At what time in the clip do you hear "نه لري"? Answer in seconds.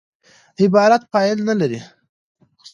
1.47-1.81